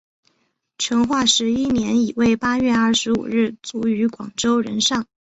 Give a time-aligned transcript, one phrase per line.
[0.79, 5.05] 成化十一年乙未八月二十五日卒于广州任上。